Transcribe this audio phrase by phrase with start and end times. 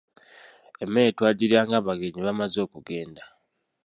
[0.83, 3.23] Emmere twagiryanga abagenyi bamaze okugenda.